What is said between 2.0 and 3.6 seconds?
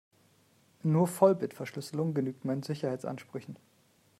genügt meinen Sicherheitsansprüchen.